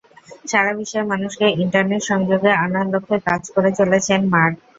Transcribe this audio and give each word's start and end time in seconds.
সারা 0.47 0.71
বিশ্বের 0.77 1.05
মানুষকে 1.11 1.45
ইন্টারনেট 1.57 2.01
সংযোগে 2.11 2.51
আনার 2.63 2.85
লক্ষ্যে 2.93 3.17
কাজ 3.27 3.41
করে 3.55 3.69
চলেছেন 3.79 4.19
মার্ক। 4.33 4.55